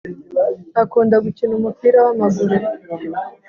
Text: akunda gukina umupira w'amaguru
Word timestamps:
akunda 0.83 1.15
gukina 1.25 1.53
umupira 1.59 1.97
w'amaguru 2.05 2.55